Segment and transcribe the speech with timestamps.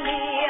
[0.00, 0.41] me.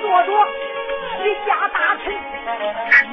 [0.00, 0.30] 坐着
[1.24, 2.12] 一家大臣，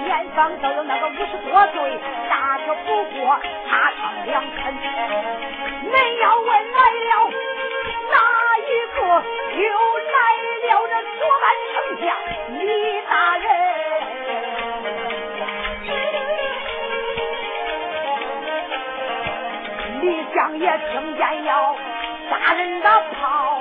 [0.04, 4.54] 年方都有那个五十多岁，大的不过差上两分。
[5.92, 7.12] 恁要问来了
[8.12, 8.16] 哪
[8.60, 9.00] 一个？
[9.56, 9.62] 又
[9.98, 10.16] 来
[10.68, 12.06] 了这左班丞相
[12.60, 12.62] 李
[13.10, 13.44] 大人。
[20.02, 21.50] 李相爷听见要
[22.30, 23.55] 杀人的炮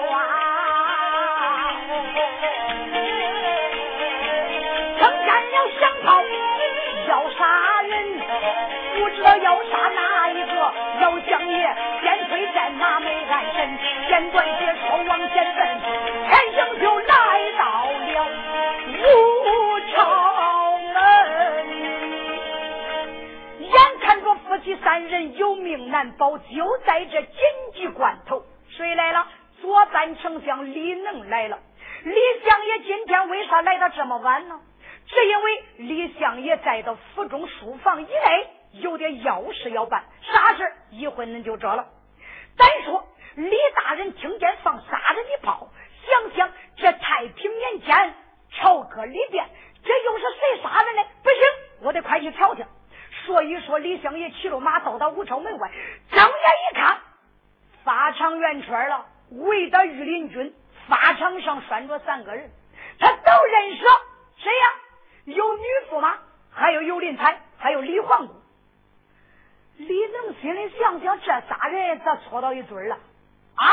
[5.80, 6.22] 想跑
[7.06, 8.18] 要杀人，
[8.98, 10.52] 不知道要杀哪一个？
[11.00, 15.80] 老相爷先推战马没安身，简短解说往前奔，
[16.28, 17.12] 前行就来
[17.58, 18.26] 到了
[18.88, 19.04] 武
[19.94, 19.96] 朝
[20.94, 20.94] 门。
[23.60, 27.32] 眼看着夫妻三人有命难保，就在这紧
[27.74, 29.26] 急关头，谁来了？
[29.60, 31.58] 左班丞相李能来了。
[32.04, 32.14] 李
[32.44, 34.60] 相爷今天为啥来的这么晚呢？
[35.14, 38.50] 只因为李相爷在到府中书房以内。
[38.80, 41.86] 有点要事要办，啥事一会恁就知了。
[42.56, 43.06] 单说
[43.36, 45.68] 李大人听见放杀人的炮，
[46.04, 48.15] 想想这太平年间
[48.50, 49.47] 朝歌里边，
[49.84, 51.04] 这又是谁杀人呢？
[51.22, 51.39] 不行，
[51.83, 52.65] 我得快去瞧瞧。
[53.24, 55.71] 所以说，李相爷骑着马到到武朝门外，
[56.10, 56.98] 睁眼一看，
[57.84, 60.53] 法场圆圈了，围的御林军，
[60.89, 62.50] 法场上拴着三个人，
[62.98, 63.84] 他都认识
[64.39, 64.66] 谁呀？
[65.24, 66.18] 有女驸马，
[66.50, 68.34] 还有尤林才，还有李皇姑。
[69.76, 72.94] 李能心里想想，这仨人咋搓到一堆了？
[72.94, 73.66] 啊！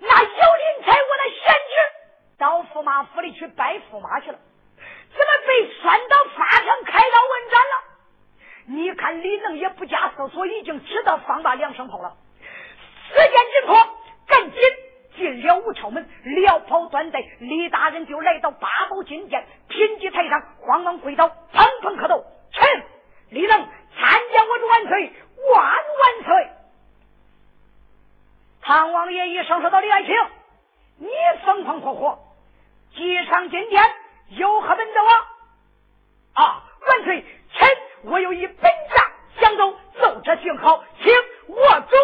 [0.00, 4.38] 那尤林才，我的贤侄，到驸马府里去拜驸马去了，
[4.78, 7.84] 怎么被拴到法场开刀问斩了？
[8.64, 12.16] 你看李能也不加思索，已经知道放大两声炮了。
[13.08, 13.74] 时间紧迫，
[14.26, 14.60] 赶紧
[15.16, 22.82] 进了武朝门，撩袍断带，李大人就来到八宝金殿，品级台上，慌忙跪倒，砰砰磕头，臣
[23.30, 23.68] 李能。
[23.94, 25.12] 参见我的万岁，
[25.52, 26.50] 万万岁！
[28.62, 30.14] 唐王爷一声说道：“李爱卿，
[30.96, 31.08] 你
[31.44, 32.18] 风风火火，
[32.94, 33.82] 即上金殿，
[34.30, 35.12] 有何本奏啊？”
[36.42, 37.22] 啊，万岁，
[37.52, 37.68] 臣
[38.04, 41.12] 我有一本账相奏，奏折讯好，请
[41.48, 41.96] 我走。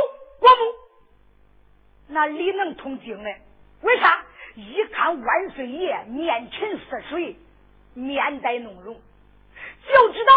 [2.09, 3.31] 那李能通经呢？
[3.83, 4.25] 为啥？
[4.55, 7.37] 一看万岁爷面沉似水，
[7.95, 9.01] 面带怒容，
[9.93, 10.33] 就知道。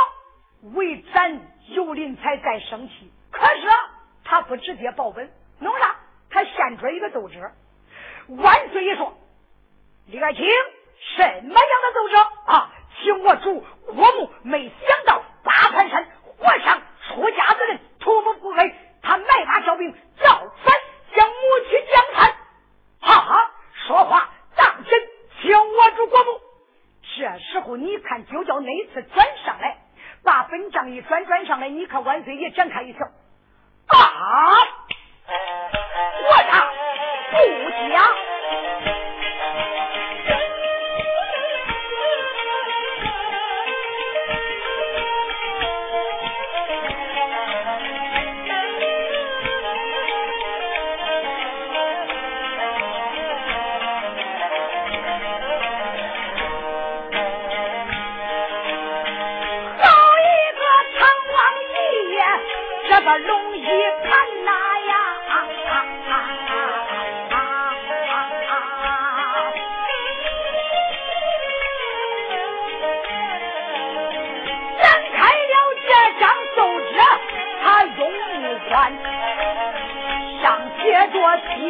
[0.75, 3.67] 为咱尤林才在生气，可是
[4.23, 5.27] 他不直接报本，
[5.57, 5.95] 弄啥？
[6.29, 7.39] 他献出一个奏折。
[8.27, 9.17] 万岁爷说
[10.05, 10.45] ：“李爱卿，
[11.17, 12.71] 什么样的奏折啊？
[13.01, 19.91] 请我主国母没想到八盘山火上出家之人屠夫不为，他卖马招兵，
[20.23, 20.75] 造反
[21.15, 21.35] 将母
[21.67, 22.35] 亲江山。
[22.99, 23.51] 哈哈，
[23.87, 25.01] 说话当真，
[25.41, 26.39] 请我主国母。
[27.17, 29.77] 这时候你就叫那次转上来。”
[30.23, 32.99] 把本账一转转上来，你看万岁爷展开一条
[33.87, 33.97] 啊！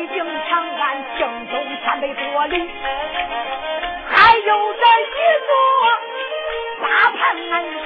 [0.01, 0.83] 着西京长安
[1.19, 1.53] 正东
[1.85, 2.69] 三百多里，
[4.09, 5.13] 还有这一
[5.45, 5.53] 座
[6.81, 7.21] 大盘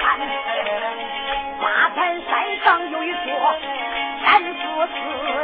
[1.60, 1.64] 八
[1.94, 2.30] 盘山
[2.64, 3.18] 上有一座
[4.24, 4.96] 山寺寺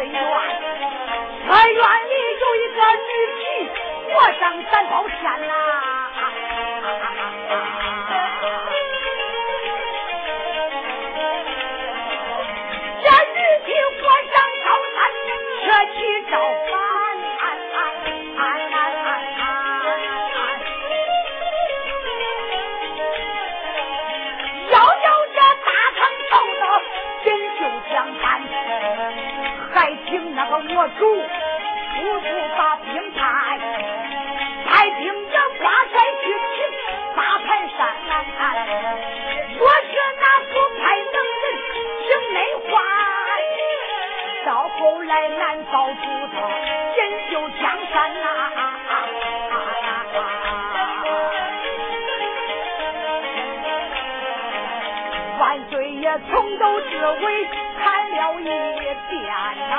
[0.07, 0.13] 院，
[1.45, 3.45] 寺院里有一个女ผี
[4.15, 5.53] 活上三宝山呐。
[13.03, 13.71] 这女ผี
[14.01, 14.03] 活
[14.33, 14.35] 上
[14.65, 14.99] 高山，
[15.65, 15.97] 扯起
[16.31, 16.33] 招
[45.29, 46.01] 难遭出
[46.33, 46.35] 他，
[46.95, 46.99] 锦
[47.31, 48.27] 绣江山呐！
[55.39, 56.91] 万岁爷从头至
[57.21, 57.25] 尾
[57.83, 58.51] 看了一遍
[59.69, 59.73] 呐，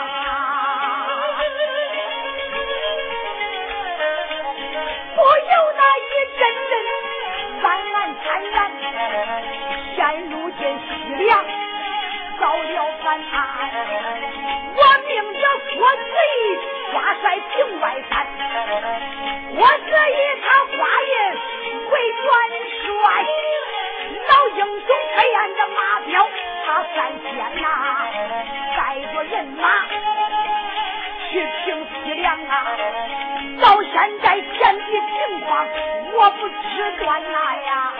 [5.15, 6.71] 不由那一阵阵
[7.63, 8.55] 暗暗惨然。
[9.95, 9.99] 现
[10.29, 10.89] 如今西
[11.23, 11.29] 凉
[12.39, 13.33] 遭了反叛，
[15.73, 16.03] 命着郭子
[16.39, 16.43] 仪
[16.91, 18.11] 挂帅平外山，
[19.55, 21.13] 郭子仪他花印
[21.89, 22.25] 为元
[22.85, 22.85] 帅。
[24.29, 26.11] 老英雄黑暗的马彪，
[26.65, 27.65] 他三千呐，
[28.77, 28.79] 带
[29.13, 29.63] 着人马
[31.29, 31.31] 去
[31.65, 31.65] 平
[32.03, 32.51] 西凉啊！
[33.61, 35.67] 到现在天地情况，
[36.13, 37.93] 我不知端呐呀！
[37.97, 37.99] 哎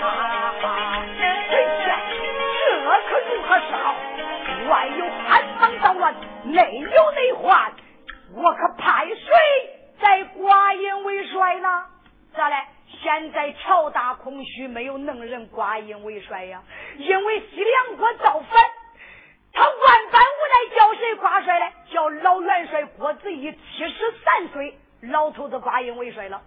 [0.00, 0.02] 呀，
[1.50, 1.54] 这
[3.08, 3.94] 可如何是好？
[4.68, 6.14] 外有汉唐捣乱，
[6.54, 7.72] 内有内患，
[8.32, 9.16] 我可派谁
[10.00, 11.84] 在寡人为帅呢？
[12.32, 12.56] 咋嘞？
[13.02, 16.62] 现在朝大空虚，没有能人挂印为帅呀。
[16.96, 18.62] 因为西凉国造反，
[19.52, 21.66] 他万般无奈，叫谁挂帅呢？
[21.90, 26.40] 叫老元帅郭子仪，七十三岁，老头子挂印为帅了。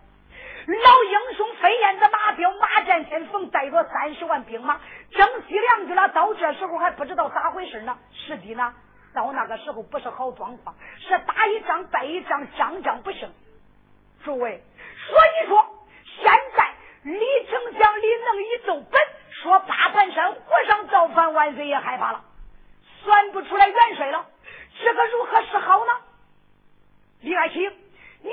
[0.67, 4.79] 老英雄飞燕子马彪马占先锋，带着三十万兵马
[5.11, 6.07] 征西凉去了。
[6.09, 7.97] 到这时候还不知道咋回事呢。
[8.11, 8.73] 实际呢，
[9.17, 13.27] 到那个时候不是好状况，是打一仗败一仗，仗仗不胜。
[14.23, 14.61] 诸位，
[15.09, 15.73] 所以说。
[16.19, 22.23] 现在李丞相李能一奏本，说八盘山和尚造反，万岁也害怕了，
[23.03, 24.25] 算不出来元帅了，
[24.83, 25.91] 这个如何是好呢？
[27.21, 27.71] 李爱卿，
[28.23, 28.31] 你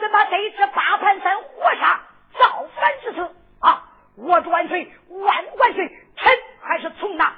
[0.00, 2.00] 怎么得知八盘山和尚
[2.40, 3.84] 造反之词啊？
[4.16, 7.32] 我主万岁，万万岁，臣还是从那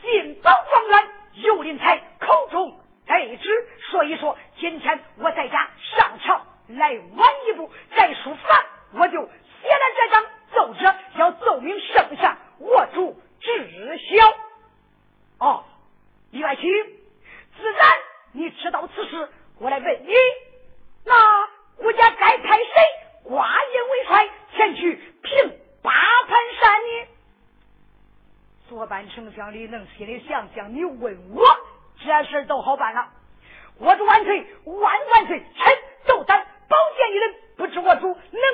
[0.00, 8.64] 进宝状元尤林才口中得知，所以说今天我在家上朝来晚一步，在书房。
[8.94, 14.34] 我就写了这张奏折，要奏明圣上，我主知晓。
[15.38, 15.64] 哦，
[16.30, 16.62] 李爱卿，
[17.56, 17.88] 自然
[18.32, 20.12] 你知道此事，我来问你，
[21.06, 22.74] 那国家该派谁
[23.24, 27.08] 挂印为帅，前去平八盘山呢？
[28.72, 31.44] 左班丞相李能心里想想，你问我
[32.02, 33.06] 这事儿都好办了。
[33.78, 35.74] 我主万岁，万万岁，臣
[36.06, 37.34] 斗胆保荐一人。
[37.54, 38.51] 不知我主能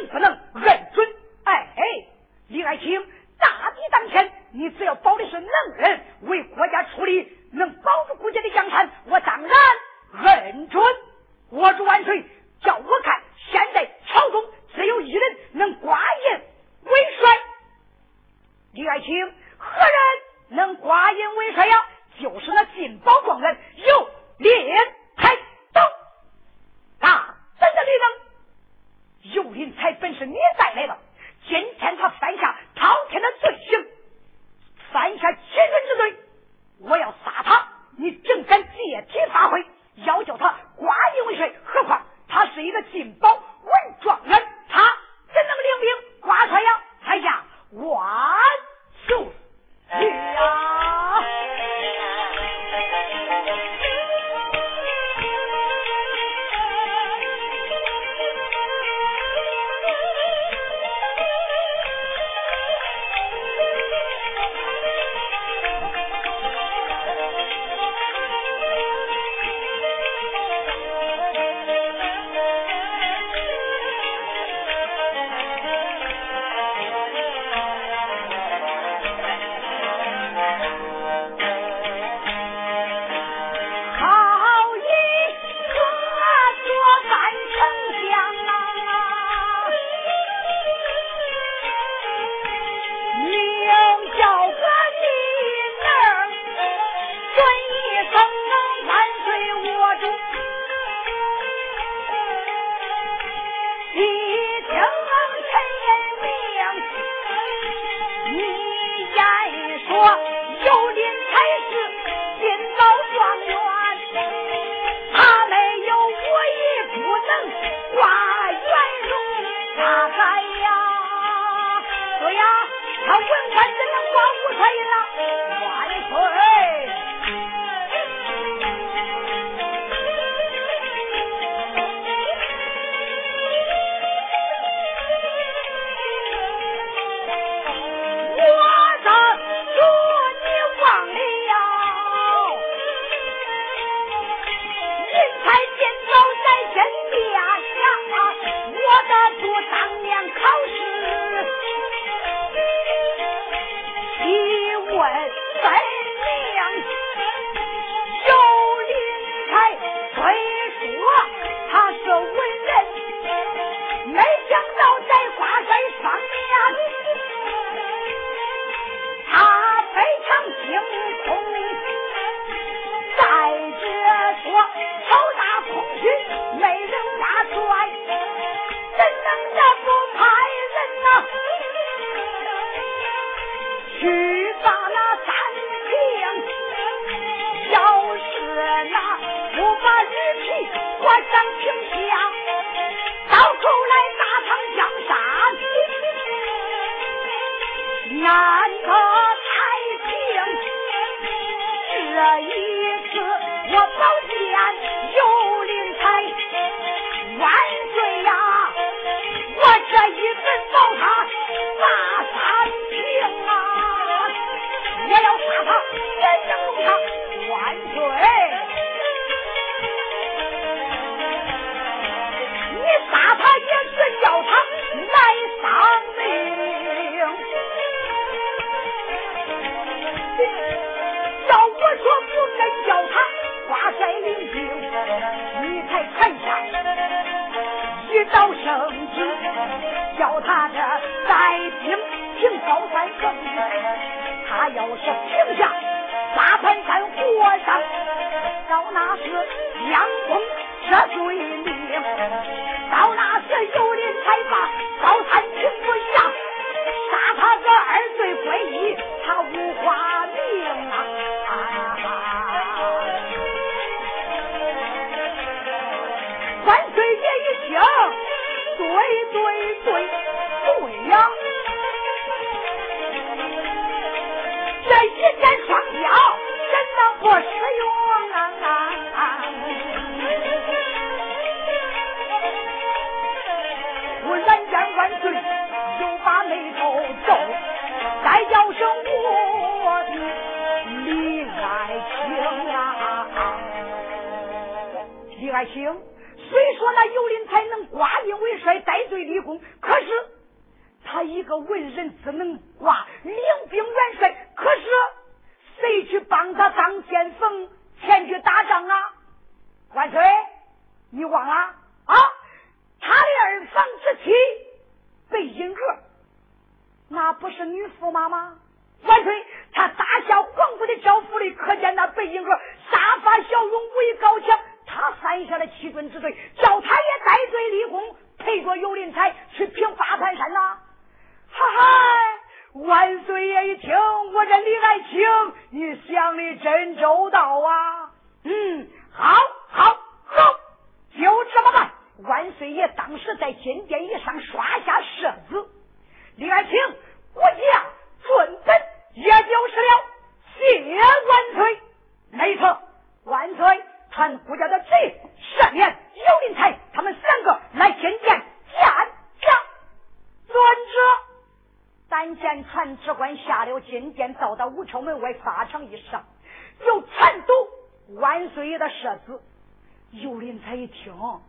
[371.12, 371.40] 兄，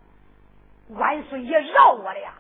[0.90, 2.34] 万岁爷饶我了呀！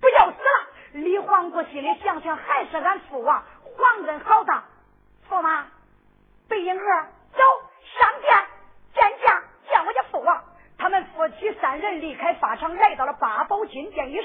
[0.00, 0.68] 不要死了！
[0.92, 4.64] 李皇姑心里想想，还是俺父王皇恩浩荡。
[5.28, 5.66] 驸马，
[6.48, 7.38] 贝英儿，走
[7.98, 8.34] 上殿
[8.94, 10.44] 见驾，见我家父王。
[10.76, 14.21] 他们夫妻三人离开法场，来到了八宝金殿，一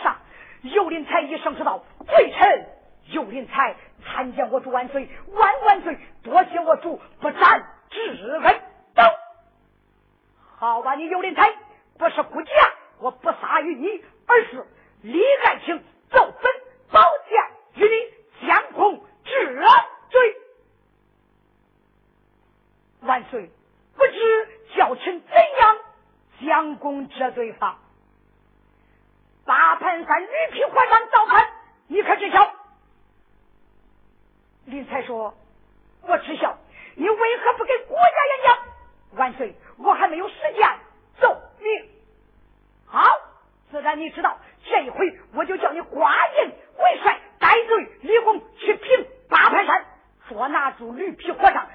[39.27, 40.65] 万岁我还没有时间
[41.19, 41.89] 奏命。
[42.85, 43.03] 好
[43.69, 49.85] 自然你知道这一回我就叫你寡人为帅带队立功去平八盘山
[50.29, 51.66] 捉拿住驴皮和尚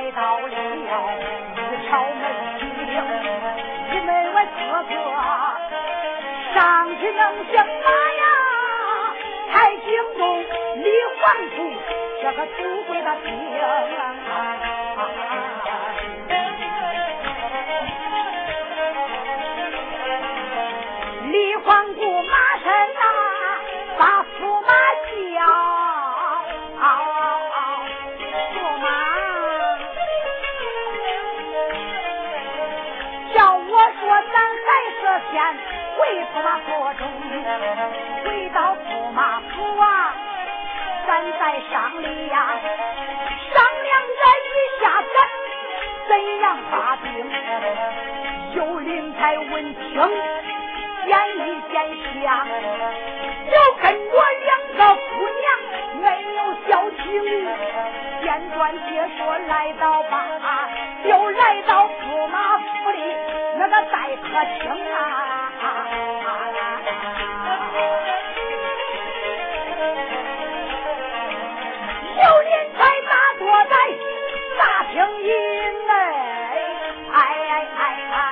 [0.00, 0.52] 来到了一
[1.86, 2.24] 条门
[2.58, 2.88] 厅，
[3.90, 4.58] 你们我哥
[4.88, 4.92] 哥
[6.54, 6.58] 上
[6.98, 8.24] 去能行吗呀？
[9.52, 9.84] 太惊
[10.16, 10.88] 动李
[11.20, 11.20] 皇
[11.54, 11.58] 姑
[12.22, 12.56] 这个土
[12.88, 13.28] 鬼的兵。
[36.32, 37.08] 驸马座中
[38.24, 40.14] 回到驸马府啊，
[41.06, 42.46] 咱再商量
[43.52, 45.16] 商量一下，咱
[46.08, 47.06] 怎样发兵？
[48.54, 49.80] 有林才文清，
[51.06, 51.38] 简一
[51.72, 51.74] 简
[52.22, 52.46] 下，
[53.50, 55.44] 就跟我两个姑娘
[56.00, 56.04] 没
[56.36, 56.38] 有
[56.68, 56.70] 交
[57.02, 57.02] 情。
[58.22, 58.88] 简短解
[59.18, 60.14] 说来到吧，
[61.04, 62.98] 就来到驸马府里
[63.58, 64.28] 那个待客
[64.60, 65.19] 厅啊。
[65.60, 65.66] 啊
[73.38, 73.74] 坐在
[74.58, 74.96] 大厅
[75.86, 75.92] 内
[77.12, 77.80] 哎哎哎
[78.12, 78.22] 哎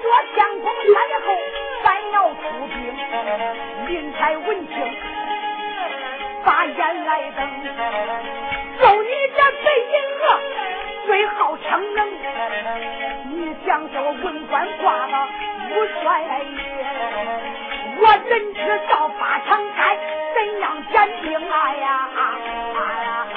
[0.00, 0.04] 说
[0.36, 1.28] 相公来后
[1.82, 1.84] 山
[4.46, 4.74] 闻听
[6.44, 6.76] 把眼
[7.36, 7.38] 瞪
[9.02, 10.20] 你这贼银河
[11.20, 12.00] 你好逞能，
[13.28, 15.28] 你想叫我文官挂了
[15.68, 16.26] 武帅爷？
[18.00, 19.98] 我人知道法场开，
[20.34, 22.08] 怎样斩定啊呀？
[22.16, 22.18] 啊
[22.74, 22.80] 啊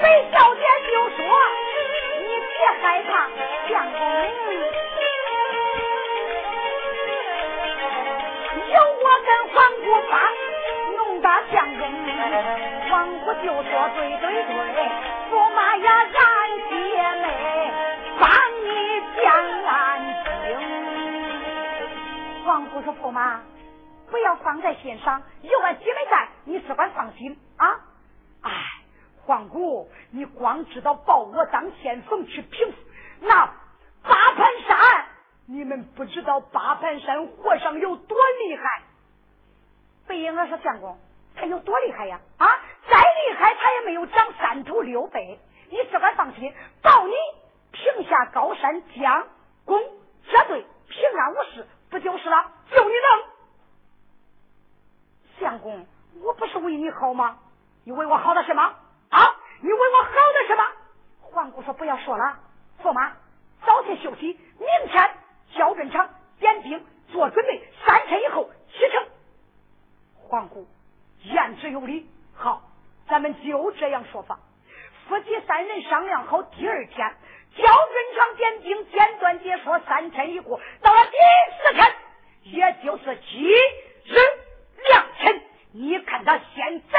[0.00, 1.20] 没笑点就说，
[2.22, 3.28] 你别害怕，
[3.68, 4.00] 相公。
[8.72, 9.54] 有我跟黄
[9.84, 10.14] 姑帮，
[10.96, 11.84] 弄大相公。
[12.88, 14.52] 黄姑就说对对对，
[15.30, 16.24] 驸马呀，俺
[16.70, 16.74] 姐
[17.22, 17.24] 妹
[18.20, 18.30] 帮
[18.64, 18.68] 你
[19.22, 19.24] 讲
[19.64, 19.70] 案
[20.24, 20.24] 情。
[22.44, 23.40] 黄姑说：“驸马，
[24.10, 27.80] 不要放在心上，有俺姐妹在，你只管放心啊。”
[28.42, 28.52] 哎，
[29.24, 32.72] 黄姑，你光知道抱我当先锋去平
[33.20, 33.46] 那
[34.04, 35.06] 八盘山，
[35.46, 38.82] 你们不知道八盘山和尚有多厉害。
[40.06, 40.96] 北英儿说：“相公，
[41.34, 42.20] 他有多厉害呀？
[42.38, 42.46] 啊，
[43.38, 45.38] 再厉害他也没有长三头六臂。
[45.68, 47.12] 你只管放心，保你
[47.72, 49.28] 平下高山，将
[49.64, 49.78] 功
[50.28, 52.52] 折罪，平安无事，不就是了？
[52.70, 53.24] 就你能。
[55.40, 55.86] 相公，
[56.22, 57.38] 我不是为你好吗？
[57.84, 58.62] 你为我好的什么？
[58.62, 60.64] 啊，你为我好的什么？
[61.20, 62.38] 皇姑说：不要说了，
[62.82, 63.12] 驸马，
[63.66, 65.10] 早些休息，明天
[65.54, 69.06] 焦镇场点兵做准备，三天以后启程。
[70.28, 70.66] 皇姑
[71.22, 72.62] 言之有理，好，
[73.08, 74.38] 咱们就这样说法。
[75.08, 77.14] 夫妻三人商量好，第二天
[77.56, 79.78] 焦军长点兵，简短解说。
[79.80, 81.16] 三天一过，到了第
[81.56, 81.94] 四天，
[82.42, 83.48] 也就是吉
[84.04, 84.14] 日
[84.88, 85.42] 良辰，
[85.72, 86.98] 你看他现在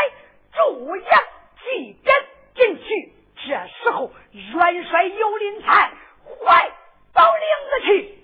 [0.53, 1.23] 驻养
[1.63, 2.15] 祭点
[2.55, 5.91] 进去，这时候元帅尤林才
[6.23, 6.71] 怀
[7.13, 8.17] 到领子去。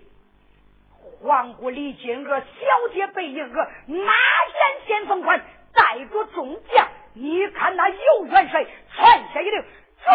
[1.22, 5.42] 黄姑李金娥、小姐贝英娥、马眼先锋官
[5.74, 6.83] 带着众将，
[7.16, 9.64] 你看那尤元帅传下一令：
[10.04, 10.14] 众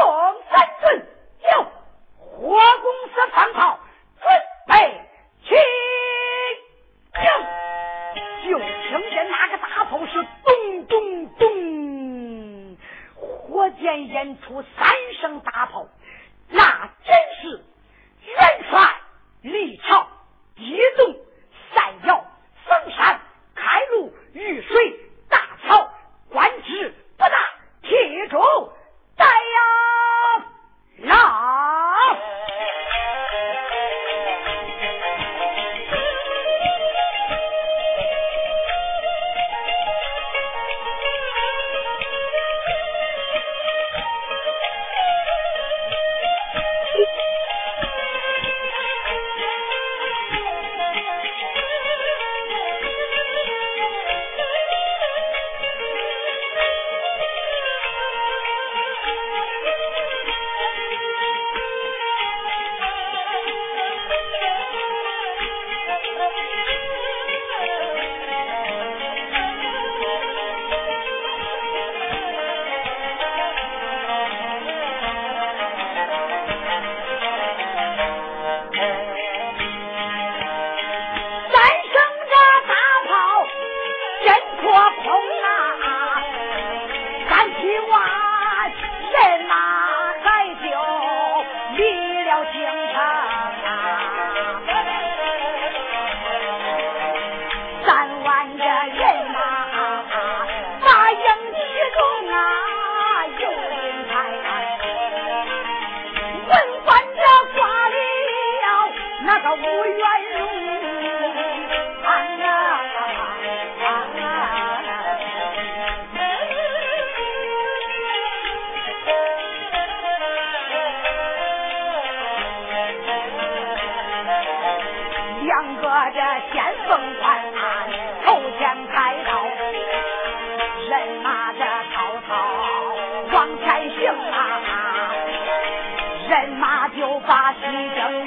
[137.28, 137.60] 发西
[137.94, 138.26] 征，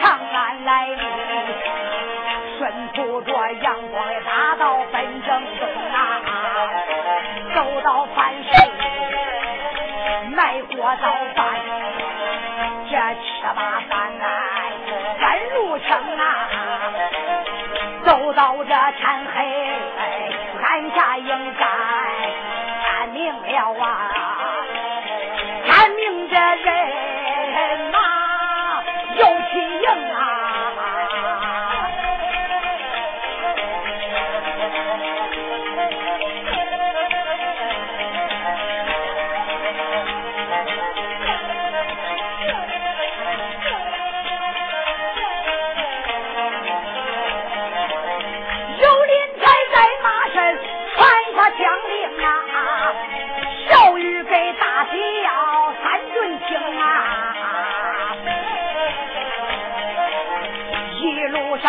[0.00, 1.02] 长安来路，
[2.58, 5.98] 顺不着阳光也打到本正东啊！
[7.52, 8.52] 走到凡城，
[10.30, 11.44] 卖过早饭，
[12.88, 14.24] 这七八饭呐，
[15.18, 16.48] 翻路城啊！
[18.04, 19.38] 走到这天黑，
[20.62, 21.66] 暗下营寨，
[22.84, 24.09] 看明了啊！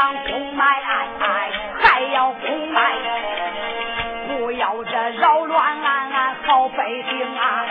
[0.01, 2.81] 上公买，哎哎，还要公买，
[4.27, 7.65] 不要这扰乱俺俺好百姓啊！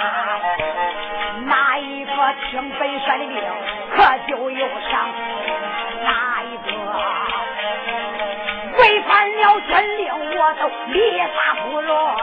[1.46, 2.12] 哪一个
[2.48, 3.42] 听本帅的令，
[3.96, 5.10] 可就有伤；
[6.04, 6.72] 哪一个
[8.78, 12.14] 违反了军令，我都立法不容。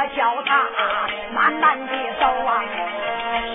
[0.00, 0.66] 我叫他
[1.34, 2.64] 慢慢的走啊，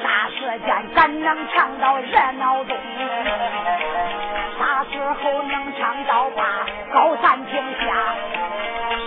[0.03, 2.77] 啥时间咱能唱到热闹中？
[4.59, 6.43] 啥时候能唱到把
[6.93, 7.95] 高山停下？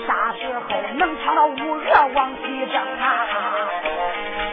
[0.08, 3.24] 啥时候能唱到五鹅往西征啊？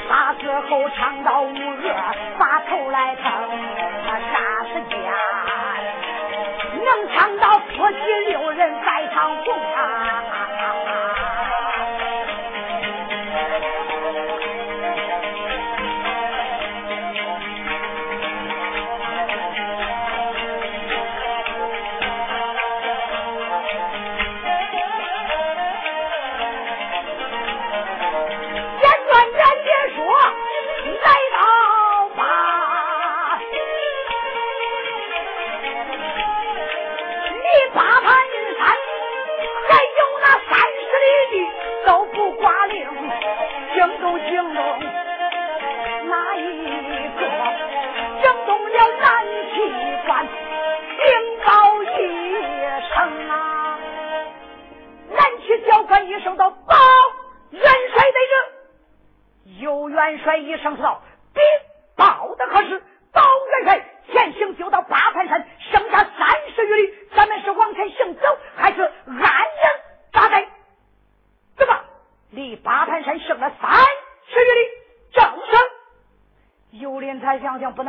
[0.08, 1.90] 啥时候唱到五鹅
[2.38, 3.24] 把头来疼？
[4.06, 4.96] 啥时间
[6.86, 10.35] 能唱到夫妻六人在唱红啊？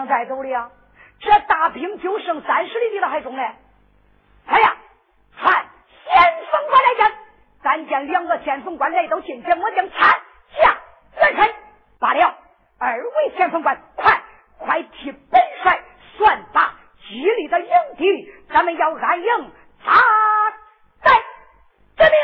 [0.07, 0.71] 带走的呀？
[1.19, 3.51] 这大兵就剩三十里地了，还中嘞？
[4.47, 4.77] 哎呀，
[5.39, 5.65] 传
[6.05, 7.17] 先锋官来见。
[7.63, 10.21] 咱见两个先锋官来到近前，我将参
[10.61, 10.77] 下
[11.19, 11.55] 转身
[11.99, 12.35] 罢了。
[12.79, 14.23] 二位先锋官，快
[14.59, 15.81] 快替本帅
[16.19, 16.75] 算罢
[17.09, 19.51] 吉利的营地，咱们要安营
[19.85, 19.93] 扎
[21.03, 21.13] 寨。
[21.97, 22.19] 遵命。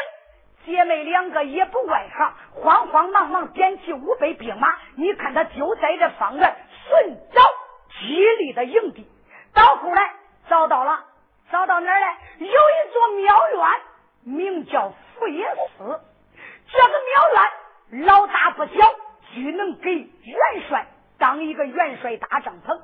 [0.64, 4.77] 姐妹两个也不外行，慌慌忙忙点起五百兵马。
[4.97, 6.55] 你看他就在这方圆。
[8.53, 9.07] 的营地
[9.55, 10.15] 到后来
[10.49, 11.05] 找到了
[11.51, 12.07] 找到哪儿呢
[12.38, 13.81] 有一座庙院
[14.25, 15.45] 名叫福音
[15.77, 16.01] 寺
[16.71, 18.73] 这个庙院老大不小
[19.35, 20.87] 只能给元帅
[21.19, 22.81] 当一个元帅大帐篷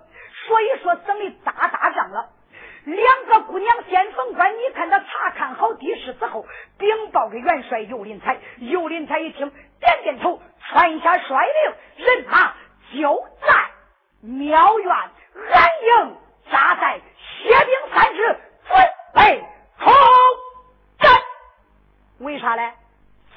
[0.46, 2.30] 所以说整理大大帐了。
[2.84, 6.46] 两个姑娘先锋官你看他查看好地势之后
[6.78, 8.37] 禀报给元帅尤林才。
[22.48, 22.72] 下嘞？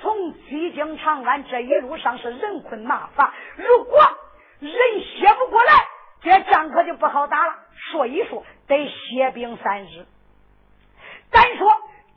[0.01, 3.99] 从西京长安这一路上是人困马乏，如果
[4.59, 4.71] 人
[5.01, 5.73] 歇不过来，
[6.21, 7.53] 这仗可就不好打了。
[7.75, 10.05] 说一说，得歇兵三日。
[11.29, 11.69] 单说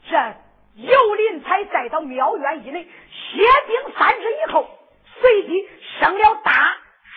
[0.09, 0.35] 这
[0.76, 4.68] 尤林才再到庙院以内歇兵三日以后，
[5.20, 6.52] 随即升了大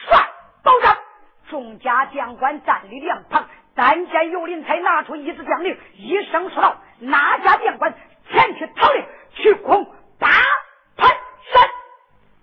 [0.07, 0.27] 帅
[0.63, 0.97] 保长，
[1.49, 3.47] 众家将官站立两旁。
[3.75, 7.93] 但见尤林才拿出一支将令，一声说道：“哪家将官
[8.31, 9.05] 前去讨令？”
[9.37, 9.85] 去空
[10.19, 10.27] 八
[10.97, 11.09] 盘
[11.53, 11.69] 山。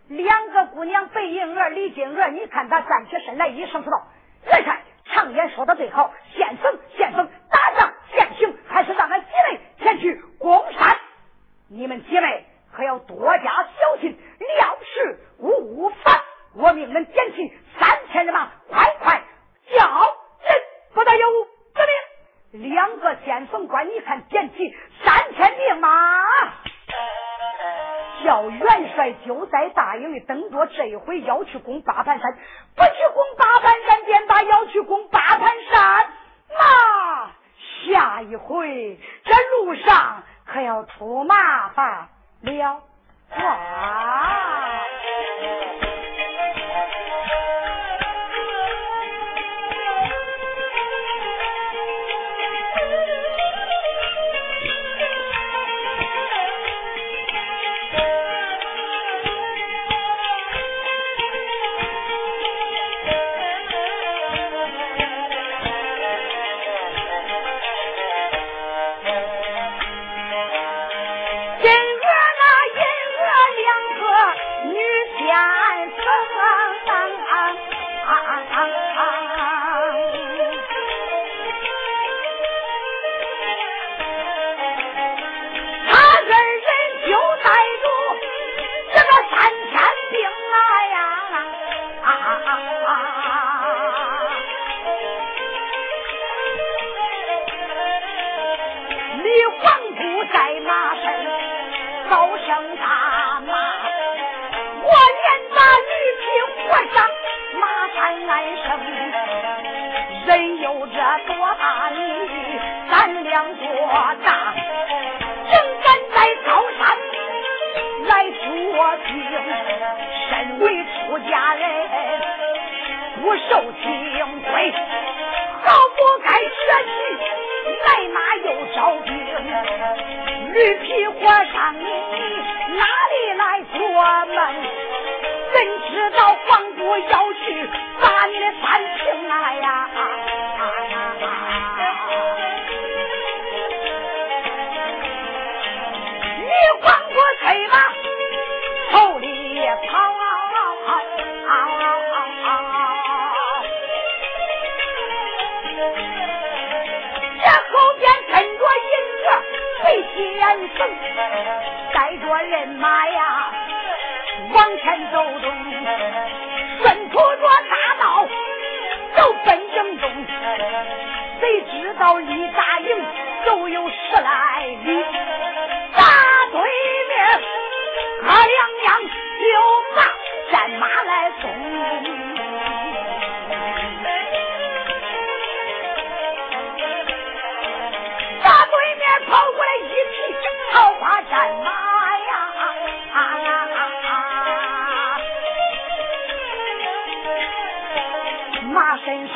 [0.08, 4.06] 两个姑娘白银娥、李金娥，你看她站起身来，一声说道
[4.46, 10.96] ：“人山，常言说的最好，先生先生打仗先行，还是让俺几位前去攻山。
[11.68, 16.14] 你们姐妹可要多加小心，料事无无妨。
[16.54, 19.20] 我命人捡起三千人马，快快
[19.76, 20.62] 叫人，
[20.94, 21.26] 不得有
[21.74, 21.80] 失
[22.52, 25.88] 命。”两个先锋官，你看捡起三千兵马。
[28.24, 32.32] 叫元帅就在大营里等着这一回要去攻八盘山
[32.74, 36.06] 不去攻八盘山便把要去攻八盘山。
[36.48, 37.30] 那
[37.86, 42.08] 下一回这路上可要出麻烦
[42.40, 42.82] 了。
[43.36, 44.33] 哇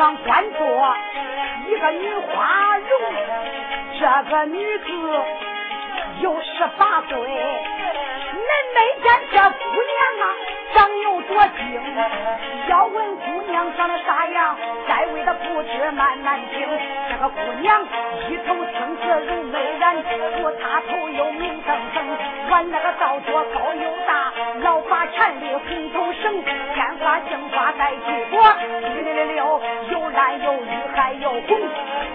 [0.08, 0.96] 上端坐
[1.68, 2.88] 一个女花容，
[4.00, 4.86] 这个女子
[6.22, 7.18] 有十八岁。
[7.18, 10.24] 恁没见这姑娘啊，
[10.72, 11.60] 长有多精？
[12.68, 14.56] 要问姑娘长得啥样，
[14.88, 16.66] 再为她不知慢慢听。
[17.10, 17.82] 这个姑娘
[18.30, 19.94] 一头青丝如美髯，
[20.40, 22.00] 不擦头又明铮铮，
[22.50, 26.42] 挽那个道桌高又大，老发缠里红头绳，
[26.74, 28.40] 鲜花杏花带菊果，
[29.04, 31.58] 溜溜溜又蓝又绿还有红，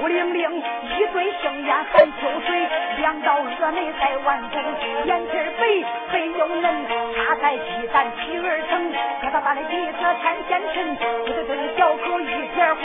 [0.02, 2.68] 孤零零一对杏眼含秋水，
[2.98, 4.62] 两道峨眉在弯弓，
[5.06, 6.86] 眼皮肥肥又嫩，
[7.16, 8.92] 插在鸡蛋皮儿成，
[9.22, 12.26] 疙瘩瘩的鼻子看见沉，对对对小口一
[12.56, 12.84] 点红，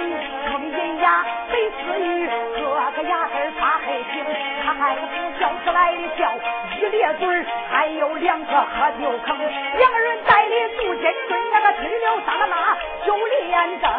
[0.52, 4.24] 红银牙白似玉，个个牙根发黑青，
[4.62, 6.22] 他还不叫出来的叫
[6.76, 7.26] 一咧嘴
[7.70, 13.90] 还有两个喝酒坑，两个人带领杜金尊那个吹了萨拉拉就连正。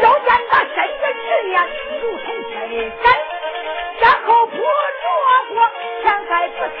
[0.00, 1.52] 要见他身子直面
[2.00, 3.06] 如同飞斩，
[4.00, 4.62] 然后不着
[5.48, 5.54] 过
[6.02, 6.56] 前盖不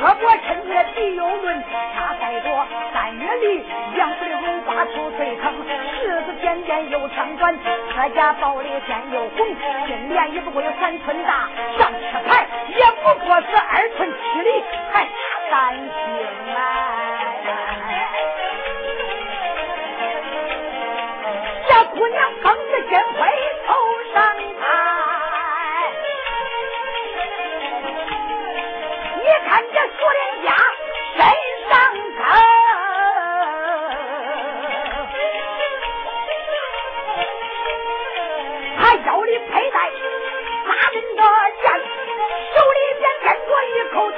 [0.00, 1.64] 胳膊抻着皮又论，
[1.96, 3.64] 他再多三月里
[3.94, 5.52] 两不溜发出水坑，
[5.98, 7.58] 柿子尖尖又长短，
[7.92, 9.56] 车家宝里尖又红，
[9.86, 12.46] 金莲也不过有三寸大，上车牌
[13.02, 14.48] 不过是二寸七厘，
[14.92, 15.10] 还差
[15.50, 15.84] 三斤
[16.54, 16.56] 来。
[21.68, 21.70] 这！
[21.92, 23.20] 姑娘捧着金盔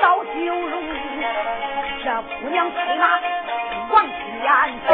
[0.04, 0.28] 一口刀九
[0.68, 0.84] 龙。
[2.04, 3.18] 这姑娘催马
[3.90, 4.14] 往前
[4.86, 4.92] 走，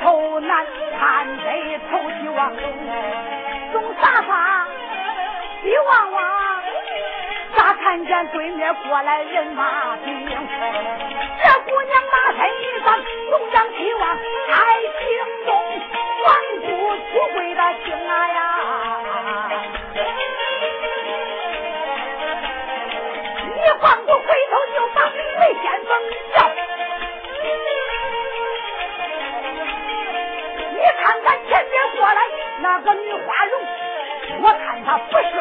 [0.00, 0.64] 头南
[0.98, 1.80] 看北。
[1.90, 2.62] 头西望东，
[3.72, 4.66] 东撒撒，
[5.62, 6.22] 西望望，
[7.56, 10.14] 咋看见对面过来人马兵？
[10.24, 12.96] 这姑娘马身一转，
[13.30, 14.16] 东张西望，
[32.82, 33.60] 个女花容，
[34.42, 35.40] 我看她不是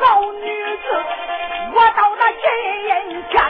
[0.00, 0.84] 好女子。
[1.74, 3.42] 我到那人前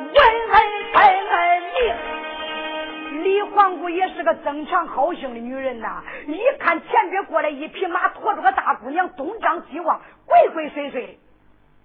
[0.00, 0.14] 问
[0.48, 0.52] 问
[0.92, 0.98] 分
[1.30, 3.22] 问明。
[3.22, 11.18] 李皇姑也是个争强好胜的女人呐，一看前边过来一匹马，驮着个大姑娘，东张西望，鬼鬼祟祟的，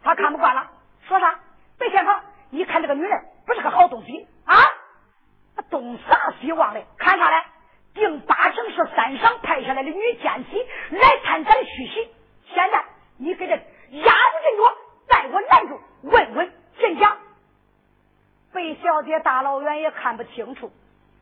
[0.04, 0.68] 她看不惯了，
[1.08, 1.40] 说啥？
[1.78, 2.16] 白先锋，
[2.52, 4.56] 一看这个女人不是个好东西啊，
[5.70, 7.44] 东撒西望的，看啥嘞？
[7.96, 12.08] 定八成是山上派下来的女奸细来探咱的虚实。
[12.54, 12.84] 现在
[13.18, 14.76] 你给这压住阵脚，
[15.08, 17.18] 带我拦住，问问真假。
[18.54, 20.72] 贝小姐大老远也看不清楚，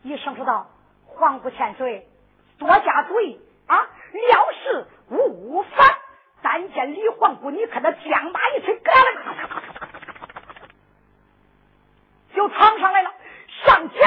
[0.02, 0.68] 一声说道
[1.06, 2.08] ：“黄姑千岁，
[2.58, 3.88] 多加注意啊！
[4.12, 5.88] 料事无妨。”
[6.42, 9.48] 但见李黄姑，你看他将马一催，嘎啦，
[12.36, 13.14] 就闯上来了，
[13.66, 14.02] 上前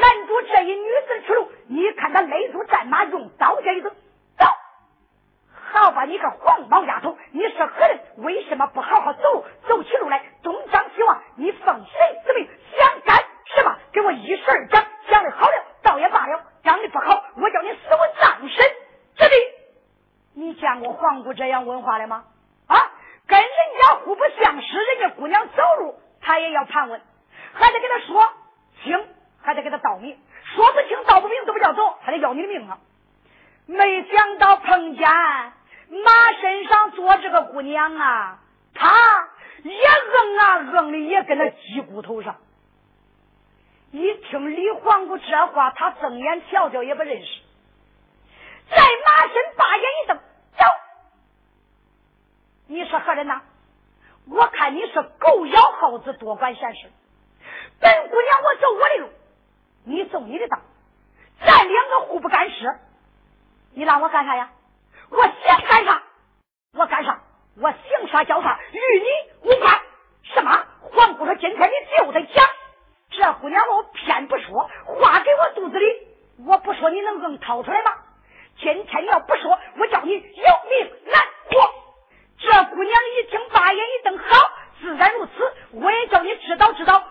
[0.00, 1.50] 拦住这一女子去路。
[1.72, 3.94] 你看他勒住战马用刀这一顿
[4.36, 4.44] 走
[5.72, 9.44] 好吧你个黄毛丫头你是狠为什么不好好走？
[9.66, 13.16] 走起路来东张西望你奉谁之命想干？
[13.54, 18.66] 什么给我一水儿讲讲的好了倒也罢了讲的不好我叫你死无葬身
[19.16, 19.34] 之地。
[20.34, 22.24] 你见过黄姑这样问话的吗？
[22.66, 22.76] 啊
[23.26, 23.48] 跟人
[23.80, 27.00] 家互不相识人家姑娘走路他也要盘问
[27.54, 28.28] 还得跟他说
[28.82, 29.06] 清
[29.42, 30.18] 还得给他道明
[30.54, 32.78] 说不清道不明都不叫走，还得要你的命啊！
[33.66, 38.38] 没想到碰见马身上坐这个姑娘啊，
[38.74, 39.28] 他
[39.62, 42.36] 也硬啊硬的也跟那鸡骨头上。
[43.92, 47.40] 一听李皇姑这话，他睁眼瞧瞧也不认识，
[48.70, 50.64] 在马身把眼一瞪，走。
[52.66, 53.42] 你是何人呐？
[54.30, 56.90] 我看你是狗咬耗子，多管闲事。
[57.80, 59.08] 本姑娘我走我的路，
[59.84, 60.58] 你走你的道，
[61.44, 62.74] 咱两个互不干涉。
[63.74, 64.50] 你让我干啥呀？
[65.10, 66.02] 我想干啥，
[66.74, 67.20] 我干啥，
[67.56, 69.80] 我行啥叫啥，与你无关。
[70.22, 70.64] 什么？
[70.80, 72.44] 黄姑说今天你就得讲。
[73.10, 76.06] 这姑娘我偏不说话给我肚子里，
[76.46, 77.92] 我不说你能硬掏出来吗？
[78.58, 81.20] 今天你要不说，我叫你有命难
[81.50, 81.70] 活。
[82.38, 84.24] 这姑娘一听，把眼一瞪，好，
[84.80, 85.32] 自然如此。
[85.72, 87.04] 我也叫你知道知道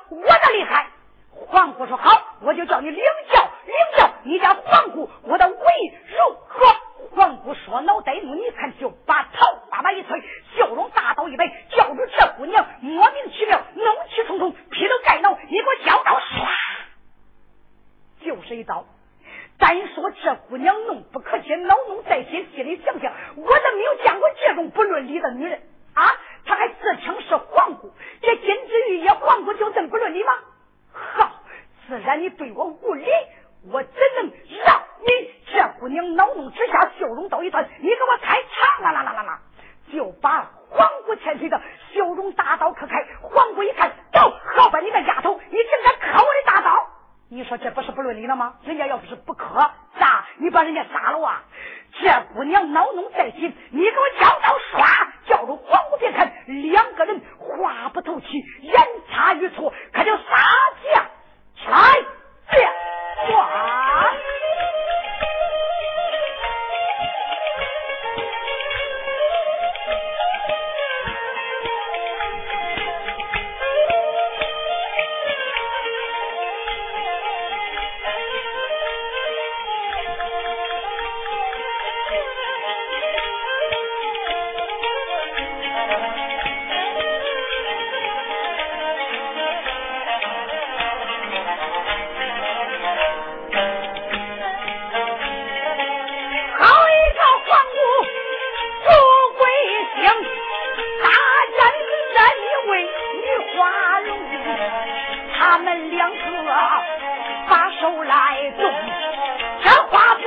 [108.61, 110.21] 这话不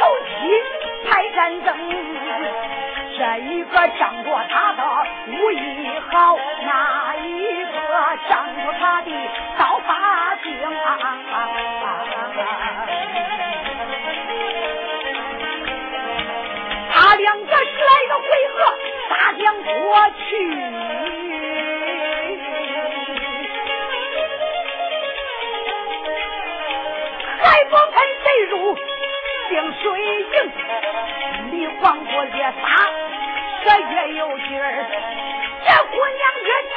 [0.00, 0.32] 投机
[1.08, 1.76] 排战争
[3.16, 4.82] 这一个仗着他的
[5.28, 7.78] 武艺好那一个
[8.28, 9.10] 仗着他的
[9.56, 10.52] 刀法精
[16.90, 18.56] 他两个十来个回合
[19.08, 20.95] 打将过去
[29.86, 30.26] 对营，
[31.52, 32.66] 离黄国越打，
[33.64, 34.84] 这越有劲儿，
[35.64, 36.48] 这姑娘越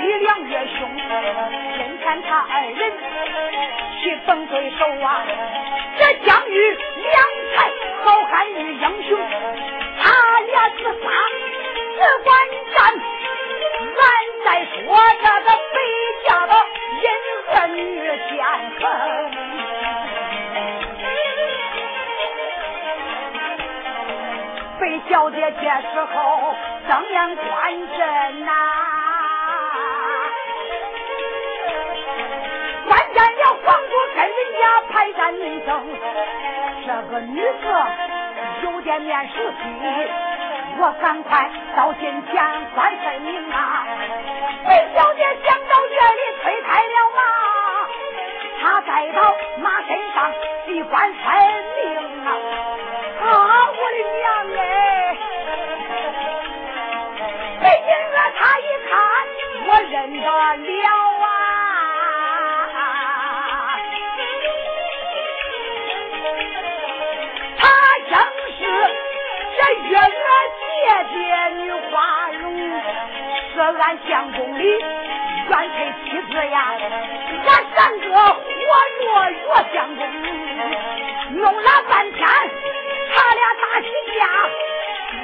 [0.00, 0.78] 力量越凶。
[1.76, 2.80] 先看他二人
[4.02, 5.22] 棋逢对手啊，
[5.98, 7.12] 这将遇良
[7.54, 7.70] 才，
[8.02, 9.16] 好汉遇英雄，
[10.02, 10.10] 他
[10.46, 11.08] 俩是杀，
[11.94, 12.59] 只管。
[25.20, 26.56] 小姐这时候
[26.88, 28.52] 睁眼观阵呐，
[32.88, 35.84] 关键了黄果跟人家排山论争，
[36.86, 37.44] 这个女子
[38.62, 40.08] 有点面熟悉，
[40.78, 42.42] 我赶快到近前
[42.74, 43.84] 观分明啊！
[44.70, 47.20] 林小姐想到这里推开了马，
[48.62, 50.32] 她再到马身上
[50.68, 51.20] 一观分
[51.76, 52.28] 明啊！
[59.88, 60.28] 认得了
[61.20, 61.26] 啊！
[67.58, 67.62] 他
[68.10, 68.12] 正
[68.58, 68.60] 是
[69.56, 70.04] 这月娥
[70.60, 70.62] 姐
[71.12, 71.16] 姐
[71.56, 71.94] 女花
[72.40, 72.42] 容，
[73.54, 74.60] 是俺相公的
[75.48, 76.54] 原配妻子呀！
[77.46, 78.36] 俺三哥活
[79.00, 79.40] 捉岳
[79.72, 80.00] 相公，
[81.40, 82.20] 弄了半天，
[83.14, 84.20] 他俩打起架，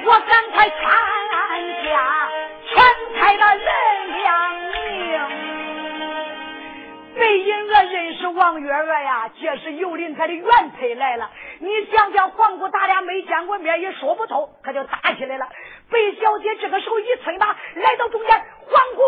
[0.05, 0.79] 我赶快搬
[1.85, 1.89] 家，
[2.69, 2.75] 全
[3.21, 3.67] 开了人。
[7.83, 11.31] 认识王月娥呀，这是尤林他的原配来了。
[11.61, 15.49] 你想想，皇姑他俩没见过面，也说不透，他就打起来了。
[15.91, 18.31] 白小姐这个时候一催马来到中间，
[18.66, 19.03] 皇姑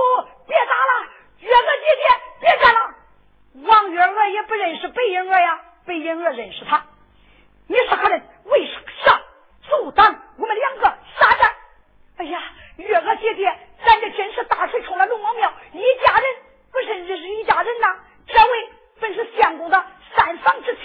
[0.47, 1.09] 别打了，
[1.41, 2.03] 月娥姐姐
[2.41, 2.95] 别干了。
[3.66, 6.85] 王月娥也不认识白银娥呀，白银娥认识他。
[7.69, 8.23] 你是何人？
[8.45, 8.66] 为
[9.05, 9.21] 啥
[9.69, 10.07] 阻挡
[10.39, 10.83] 我们两个
[11.19, 11.53] 杀战？
[12.19, 12.43] 哎呀，
[12.77, 13.53] 月娥姐姐，
[13.85, 16.25] 咱这真是大水冲了龙王庙，一家人
[16.73, 17.97] 不是这是一家人呐。
[18.39, 18.68] 这位
[19.01, 19.84] 本是相公的
[20.14, 20.82] 三房之妻，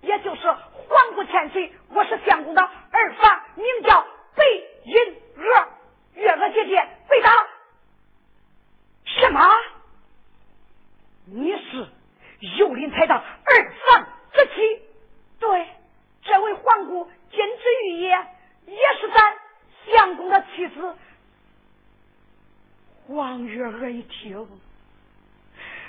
[0.00, 4.42] 也就是皇姑千岁，我是相公的二房，名叫白
[4.84, 4.96] 银
[5.36, 5.68] 娥。
[6.14, 7.30] 月娥姐姐被打，
[9.04, 9.46] 什么？
[11.26, 11.86] 你是
[12.58, 14.82] 尤林才的二房之妻？
[15.38, 15.68] 对，
[16.22, 18.18] 这位皇姑金枝玉叶，
[18.64, 19.36] 也是咱
[19.92, 20.96] 相公的妻子。
[23.08, 24.38] 王月娥一听，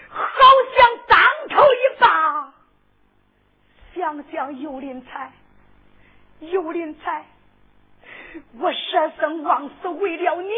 [0.10, 0.44] 好
[0.78, 0.79] 像
[1.48, 2.54] 头一棒。
[3.96, 5.32] 想想尤林才，
[6.40, 7.26] 尤林才，
[8.60, 10.52] 我舍生忘死为了你，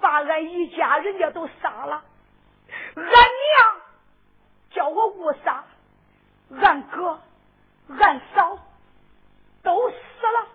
[0.00, 2.04] 把俺一家人家都杀了。
[2.94, 3.80] 俺娘
[4.70, 5.64] 叫我误杀，
[6.60, 7.20] 俺哥、
[7.98, 8.58] 俺嫂
[9.62, 10.46] 都死了。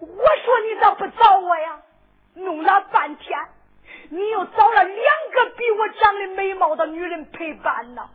[0.00, 1.82] 我说你咋不找我呀？
[2.34, 3.38] 弄了半天，
[4.10, 4.94] 你又找了两
[5.32, 7.02] 个比我长得美貌的女
[7.66, 8.08] 人陪伴呢。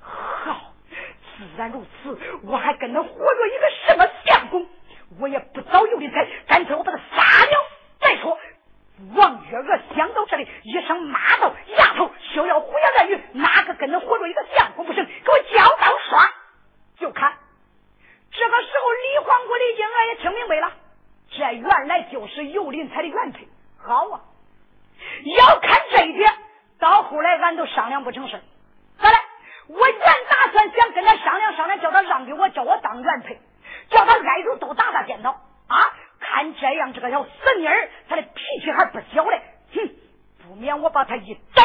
[0.00, 0.72] 好，
[1.36, 4.66] 自然如此，我还跟他活着一个什么相公？
[5.20, 7.58] 我也不找尤林才，干脆我把他杀掉
[8.00, 8.38] 再说。
[9.14, 13.20] 王月娥想到这里，一声骂道：“丫头，休要胡言乱语！
[13.34, 15.04] 哪个跟他活着一个相公不成？
[15.04, 16.32] 给我交刀刷！”
[16.98, 17.36] 就看
[18.32, 20.72] 这个时候，李皇姑李金娥也听明白了，
[21.30, 23.46] 这原来就是尤林才的原配。
[23.76, 24.20] 好啊，
[25.36, 26.32] 要看这一点，
[26.90, 28.40] 到后来俺都商量不成事
[28.98, 29.20] 咋来？
[29.68, 33.40] 我原打算想跟他商量商量，叫他让给我，叫我当原配，
[33.90, 35.32] 叫他挨着都打打电脑
[35.66, 35.76] 啊！
[36.20, 39.42] 看这样，这个小死妮儿，他的脾气还不小嘞。
[39.74, 39.90] 哼，
[40.46, 41.62] 不免我把他一逮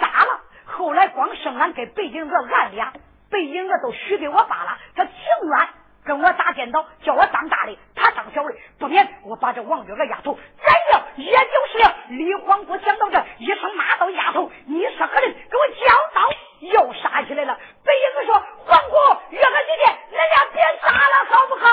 [0.00, 0.40] 杀了。
[0.64, 2.92] 后来光剩俺跟北京娥俺俩，
[3.30, 4.78] 北京娥都许给我爸了。
[4.96, 5.68] 他情愿
[6.04, 11.94] 跟我打颠倒，叫我当大的，他当小的，不免我把这王月娥丫头宰了，也就是了。
[12.08, 15.32] 李皇姑想到这，一声骂道：“丫头，你是何人？
[15.32, 16.28] 给我交刀！”
[16.60, 17.58] 又杀起来了。
[17.84, 18.34] 北英娥说
[18.66, 18.96] ：“皇姑，
[19.30, 21.66] 月娥姐姐，恁俩别杀了，好不好？”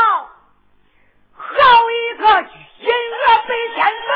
[1.40, 1.46] 好
[1.92, 2.24] 一个
[2.80, 4.10] 银娥白先生，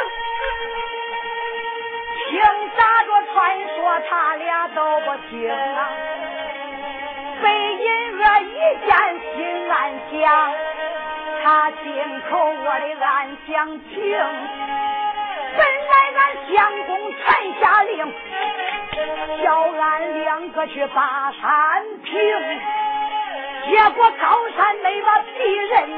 [2.29, 2.31] 听
[2.77, 3.35] 咋着传
[3.75, 3.77] 说
[4.09, 5.89] 他俩都不听啊。
[7.41, 7.45] 被
[7.75, 7.85] 银
[8.17, 8.49] 娥一
[8.85, 8.89] 见
[9.35, 9.75] 心暗
[10.11, 10.19] 想，
[11.43, 11.81] 他心
[12.29, 13.49] 口我的暗想
[13.89, 13.91] 情。
[15.91, 16.19] 来俺
[16.53, 17.25] 相公传
[17.59, 17.91] 下令，
[19.43, 19.45] 叫
[19.79, 22.11] 俺两个去把山平。
[23.69, 25.89] 结果高山没把敌人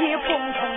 [0.00, 0.69] 别逢场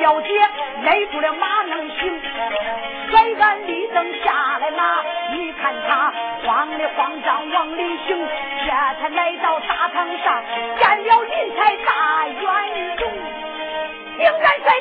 [0.00, 0.28] 小姐
[0.82, 2.20] 累住了马能行。
[3.10, 5.02] 甩干立正下来马
[5.32, 6.12] 你看他
[6.44, 8.28] 慌里慌张往里行
[8.64, 8.70] 这
[9.00, 10.42] 才来到大堂上
[10.78, 12.40] 见了云彩大元
[13.00, 13.12] 勇，
[14.16, 14.80] 竟然在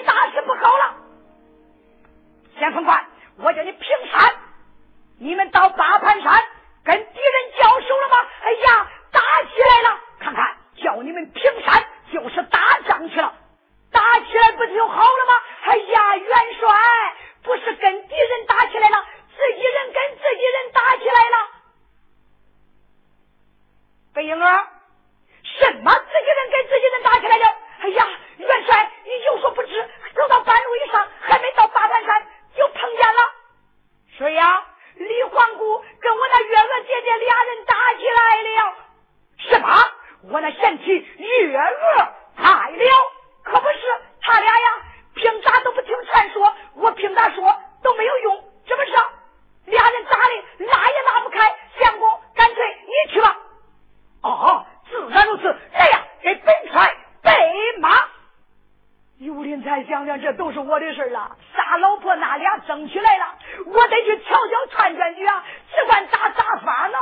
[60.60, 63.26] 是我的事了仨老婆那俩争起来了
[63.66, 65.44] 我得去瞧瞧串串去啊
[65.74, 66.98] 只管打打发呢。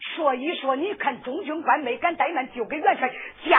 [0.00, 3.12] 说一说你看中军官没敢怠慢就给元帅
[3.48, 3.57] 加